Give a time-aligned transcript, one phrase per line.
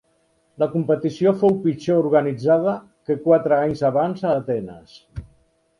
[0.61, 2.75] La competició fou pitjor organitzada
[3.11, 4.99] que quatre anys abans a Atenes.